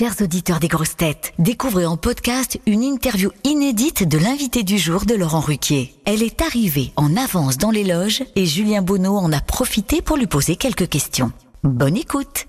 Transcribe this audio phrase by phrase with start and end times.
[0.00, 5.04] Chers auditeurs des grosses têtes, découvrez en podcast une interview inédite de l'invité du jour
[5.04, 5.94] de Laurent Ruquier.
[6.06, 10.16] Elle est arrivée en avance dans les loges et Julien Bonneau en a profité pour
[10.16, 11.32] lui poser quelques questions.
[11.64, 12.46] Bonne écoute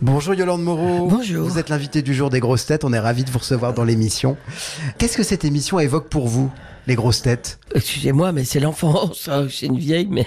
[0.00, 1.08] Bonjour Yolande Moreau.
[1.08, 1.46] Bonjour.
[1.46, 2.84] Vous êtes l'invité du jour des grosses têtes.
[2.84, 4.38] On est ravis de vous recevoir dans l'émission.
[4.96, 6.50] Qu'est-ce que cette émission évoque pour vous,
[6.86, 9.28] les grosses têtes Excusez-moi, mais c'est l'enfance.
[9.28, 10.26] hein, C'est une vieille, mais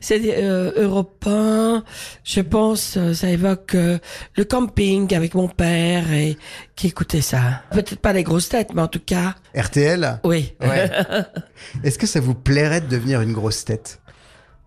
[0.00, 1.84] c'est euh, européen.
[2.24, 3.98] Je pense, euh, ça évoque euh,
[4.36, 6.36] le camping avec mon père et
[6.76, 7.62] qui écoutait ça.
[7.70, 10.54] Peut-être pas les grosses têtes, mais en tout cas, RTL oui.
[10.60, 10.90] Ouais.
[11.84, 14.00] Est-ce que ça vous plairait de devenir une grosse tête?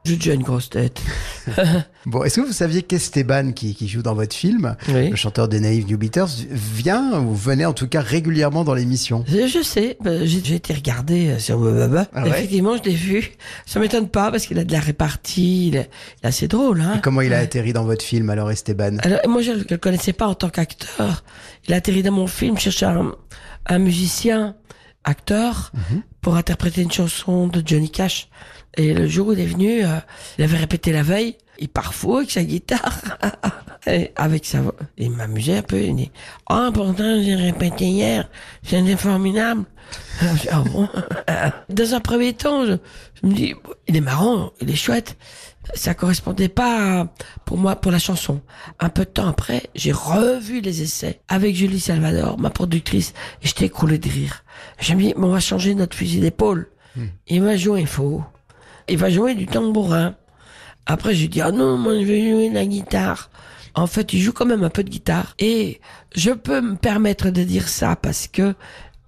[0.03, 1.01] J'ai déjà une grosse tête.
[2.05, 5.09] Bon, est-ce que vous saviez qu'Esteban, qui, qui joue dans votre film, Oui.
[5.09, 9.23] le chanteur des Naive New Beaters, vient ou venait en tout cas régulièrement dans l'émission?
[9.27, 12.07] Je sais, bah, j'ai j'ai été regardé euh, sur Baba.
[12.13, 12.29] Ah ouais?
[12.29, 13.31] Effectivement, je l'ai vu.
[13.65, 15.69] Ça m'étonne pas parce qu'il a de la répartie.
[15.69, 15.89] Il est,
[16.21, 16.95] il est assez drôle, hein.
[16.97, 18.97] Et Comment il a atterri dans votre film alors, Esteban?
[19.01, 21.23] Alors, moi, je ne le connaissais pas en tant qu'acteur.
[21.67, 23.13] Il a atterri dans mon film, je cherchais un,
[23.65, 24.55] un musicien,
[25.05, 25.71] acteur,
[26.21, 28.27] pour interpréter une chanson de Johnny Cash.
[28.75, 29.99] Et le jour où il est venu, euh,
[30.37, 32.99] il avait répété la veille, il part fou avec sa guitare,
[33.87, 34.75] et avec sa voix.
[34.97, 36.11] Il m'amusait un peu, il dit,
[36.49, 38.29] ah, pourtant, j'ai répété hier,
[38.63, 39.63] c'était formidable.
[40.51, 40.89] Ah bon?
[41.69, 42.73] Dans un premier temps, je,
[43.21, 43.53] je me dis,
[43.87, 45.15] il est marrant, il est chouette.
[45.73, 47.07] Ça correspondait pas à-
[47.45, 48.41] pour moi pour la chanson.
[48.79, 53.13] Un peu de temps après, j'ai revu les essais avec Julie Salvador, ma productrice,
[53.43, 54.43] et j'étais écroulé de rire.
[54.79, 56.69] J'ai dit, mais on va changer notre fusil d'épaule.
[57.27, 58.23] Il va jouer faux.
[58.87, 60.15] Il va jouer du tambourin.
[60.85, 63.29] Après, j'ai dit, ah non, moi, je vais jouer de la guitare.
[63.75, 65.35] En fait, il joue quand même un peu de guitare.
[65.39, 65.81] Et
[66.15, 68.53] je peux me permettre de dire ça parce que, euh,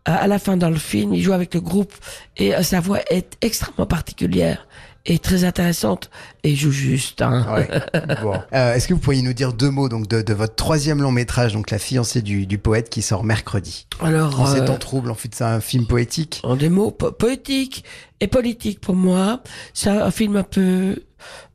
[0.06, 1.94] à la fin dans le film, il joue avec le groupe
[2.38, 4.68] et euh, sa voix est extrêmement particulière
[5.10, 6.10] et très intéressante.
[6.44, 7.46] Et il joue juste, hein.
[7.54, 7.70] Ouais.
[8.22, 8.34] Bon.
[8.54, 11.12] Euh, Est-ce que vous pourriez nous dire deux mots donc de, de votre troisième long
[11.14, 13.88] métrage, donc La fiancée du, du poète, qui sort mercredi?
[14.02, 16.42] Alors, En ces temps troubles, en fait, c'est un film poétique.
[16.44, 17.86] en des mots po- poétiques
[18.20, 19.42] et politiques pour moi.
[19.74, 21.02] C'est un film un peu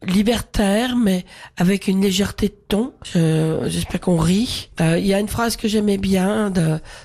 [0.03, 1.25] libertaire, mais
[1.57, 2.93] avec une légèreté de ton.
[3.05, 4.71] Je- J'espère qu'on rit.
[4.81, 6.61] Euh, Il y a une phrase que j'aimais bien de,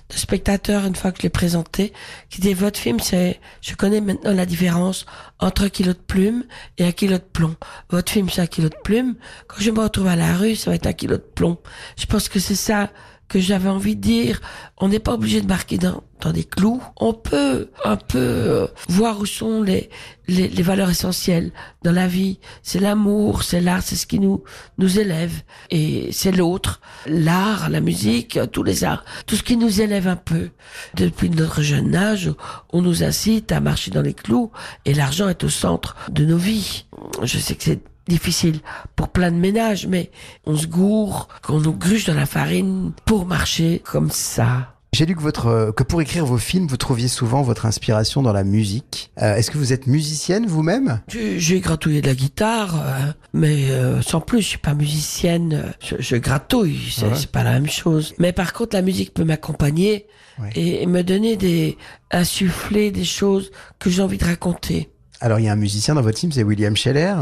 [0.09, 1.93] de spectateur une fois que je l'ai présenté,
[2.29, 5.05] qui dit votre film, c'est je connais maintenant la différence
[5.39, 6.43] entre un kilo de plume
[6.77, 7.55] et un kilo de plomb.
[7.89, 9.15] Votre film, c'est un kilo de plume.
[9.47, 11.57] Quand je me retrouve à la rue, ça va être un kilo de plomb.
[11.99, 12.89] Je pense que c'est ça
[13.27, 14.41] que j'avais envie de dire.
[14.77, 16.81] On n'est pas obligé de marquer dans, dans des clous.
[16.97, 19.89] On peut un peu euh, voir où sont les,
[20.27, 21.51] les, les valeurs essentielles
[21.83, 22.39] dans la vie.
[22.63, 24.43] C'est l'amour, c'est l'art, c'est ce qui nous,
[24.77, 25.33] nous élève.
[25.69, 30.15] Et c'est l'autre, l'art, la musique, tous les arts, tout ce qui nous élève un
[30.15, 30.49] peu.
[30.95, 32.31] Depuis notre jeune âge,
[32.71, 34.51] on nous incite à marcher dans les clous
[34.85, 36.85] et l'argent est au centre de nos vies.
[37.23, 38.59] Je sais que c'est difficile
[38.95, 40.11] pour plein de ménages, mais
[40.45, 44.73] on se gourre, qu'on nous gruge dans la farine pour marcher comme ça.
[44.93, 48.31] J'ai lu que, votre, que pour écrire vos films, vous trouviez souvent votre inspiration dans
[48.31, 49.11] la musique.
[49.21, 51.01] Euh, Est-ce que vous êtes musicienne vous-même?
[51.09, 55.53] J'ai gratouillé de la guitare, euh, mais euh, sans plus, je suis pas musicienne.
[55.65, 57.25] euh, Je, je gratouille, c'est Ouais.
[57.31, 58.15] pas la même chose.
[58.17, 60.07] Mais par contre, la musique peut m'accompagner
[60.39, 60.51] Ouais.
[60.55, 61.77] et, et me donner des
[62.11, 64.89] insuffler des choses que j'ai envie de raconter.
[65.19, 67.15] Alors, il y a un musicien dans votre film, c'est William Scheller,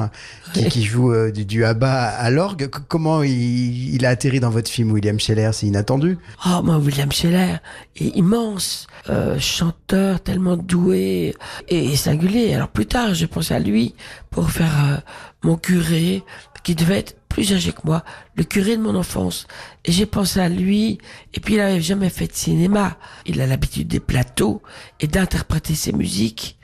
[0.53, 2.67] qui, qui joue euh, du, du ABBA à l'orgue.
[2.89, 5.51] Comment il, il a atterri dans votre film, William Scheller?
[5.53, 7.55] C'est inattendu Oh, moi, William Scheller
[7.95, 11.35] est immense, euh, chanteur tellement doué
[11.69, 12.53] et, et singulier.
[12.53, 13.95] Alors plus tard, j'ai pensé à lui
[14.29, 14.97] pour faire euh,
[15.43, 16.23] mon curé,
[16.63, 18.03] qui devait être plus âgé que moi,
[18.35, 19.47] le curé de mon enfance.
[19.85, 20.97] Et j'ai pensé à lui,
[21.33, 22.97] et puis il avait jamais fait de cinéma.
[23.25, 24.61] Il a l'habitude des plateaux
[24.99, 26.57] et d'interpréter ses musiques.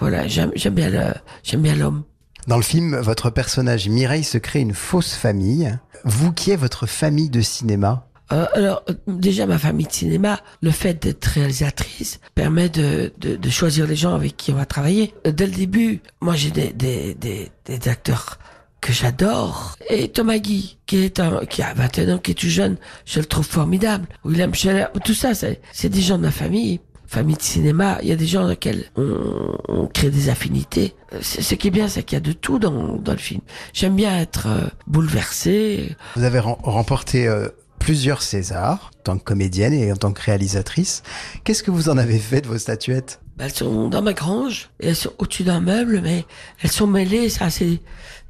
[0.00, 2.04] Voilà, j'aime bien j'aime bien l'homme.
[2.46, 5.76] Dans le film, votre personnage Mireille se crée une fausse famille.
[6.04, 10.70] Vous qui êtes votre famille de cinéma Euh, alors, déjà, ma famille de cinéma, le
[10.70, 15.14] fait d'être réalisatrice permet de, de, de choisir les gens avec qui on va travailler.
[15.26, 18.38] Euh, Dès le début, moi, j'ai des, des, des, des acteurs
[18.80, 19.76] que j'adore.
[19.90, 23.18] Et Thomas Guy, qui est un, qui a 21 ans, qui est tout jeune, je
[23.20, 24.06] le trouve formidable.
[24.24, 26.80] William Scheller, tout ça, c'est des gens de ma famille.
[27.08, 30.94] Famille de cinéma, il y a des gens dans lesquels on, on crée des affinités.
[31.20, 33.40] Ce qui est bien, c'est qu'il y a de tout dans, dans le film.
[33.72, 37.48] J'aime bien être euh, bouleversé, Vous avez rem- remporté euh,
[37.78, 41.02] plusieurs Césars en tant que comédienne et en tant que réalisatrice.
[41.44, 43.20] Qu'est-ce que vous en avez fait de vos statuettes?
[43.38, 46.24] Elles sont dans ma grange et elles sont au-dessus d'un meuble, mais
[46.62, 47.80] elles sont mêlées, c'est assez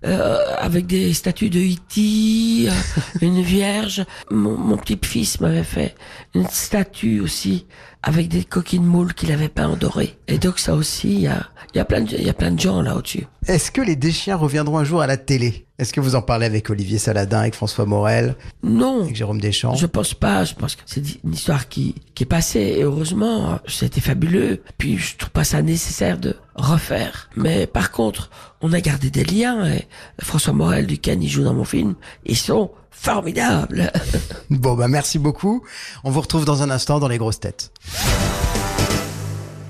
[0.06, 4.04] euh, avec des statues de Iti, euh, une vierge.
[4.30, 5.94] Mon, mon petit-fils m'avait fait
[6.34, 7.66] une statue aussi
[8.02, 10.16] avec des coquines moules qu'il avait peint en doré.
[10.28, 12.34] Et donc ça aussi, il y a, il y a plein de, il y a
[12.34, 13.26] plein de gens là au-dessus.
[13.48, 15.66] Est-ce que les Deschiens reviendront un jour à la télé?
[15.78, 19.74] Est-ce que vous en parlez avec Olivier Saladin, avec François Morel, Non, avec Jérôme Deschamps?
[19.74, 20.44] Je pense pas.
[20.44, 22.76] Je pense que c'est une histoire qui, qui est passée.
[22.78, 24.62] Et heureusement, c'était fabuleux.
[24.78, 27.28] Puis je trouve pas ça nécessaire de refaire.
[27.36, 28.30] Mais par contre,
[28.60, 29.66] on a gardé des liens.
[29.66, 29.86] Et
[30.20, 31.94] François Morel, duquel il joue dans mon film,
[32.24, 33.92] ils sont formidables.
[34.48, 35.64] Bon, bah merci beaucoup.
[36.04, 37.72] On vous retrouve dans un instant dans les grosses têtes.